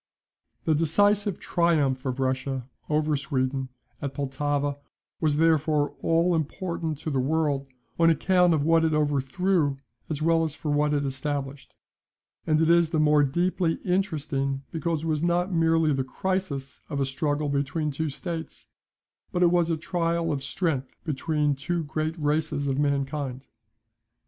[0.65, 3.69] The decisive triumph of Russia over Sweden
[4.01, 4.79] at Pultowa
[5.19, 7.67] was therefore all important to the world,
[7.99, 9.77] on account of what it overthrew
[10.09, 11.75] as well as for what it established;
[12.47, 16.99] and it is the more deeply interesting because it was not merely the crisis of
[16.99, 18.65] a struggle between two states,
[19.31, 23.45] but it was a trial of strength between two great races of mankind.